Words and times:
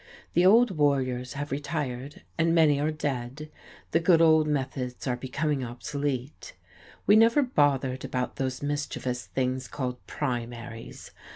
The 0.33 0.43
old 0.47 0.71
warriors 0.79 1.33
have 1.33 1.51
retired, 1.51 2.23
and 2.35 2.55
many 2.55 2.79
are 2.79 2.89
dead; 2.89 3.51
the 3.91 3.99
good 3.99 4.19
old 4.19 4.47
methods 4.47 5.05
are 5.05 5.15
becoming 5.15 5.63
obsolete. 5.63 6.53
We 7.05 7.15
never 7.15 7.43
bothered 7.43 8.03
about 8.03 8.37
those 8.37 8.63
mischievous 8.63 9.27
things 9.27 9.67
called 9.67 10.03
primaries. 10.07 11.11